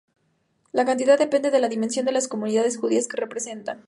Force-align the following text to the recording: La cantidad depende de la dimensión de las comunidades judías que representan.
La 0.71 0.83
cantidad 0.83 1.19
depende 1.19 1.51
de 1.51 1.59
la 1.59 1.69
dimensión 1.69 2.07
de 2.07 2.11
las 2.11 2.27
comunidades 2.27 2.75
judías 2.75 3.07
que 3.07 3.17
representan. 3.17 3.79